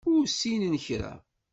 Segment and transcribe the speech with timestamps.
[0.13, 1.11] Ur ssinen kra.